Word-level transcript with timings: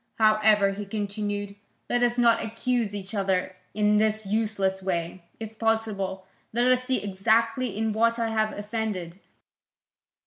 However," 0.15 0.71
he 0.71 0.85
continued, 0.87 1.53
"let 1.87 2.01
us 2.01 2.17
not 2.17 2.43
accuse 2.43 2.95
each 2.95 3.13
other 3.13 3.55
in 3.75 3.97
this 3.97 4.25
useless 4.25 4.81
way; 4.81 5.25
if 5.39 5.59
possible, 5.59 6.25
let 6.53 6.71
us 6.71 6.83
see 6.85 7.03
exactly 7.03 7.77
in 7.77 7.93
what 7.93 8.17
I 8.17 8.29
have 8.29 8.51
offended. 8.57 9.19